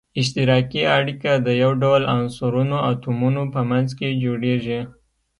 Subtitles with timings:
[0.19, 4.81] اشتراکي اړیکه د یو ډول عنصرونو اتومونو په منځ کې جوړیږی.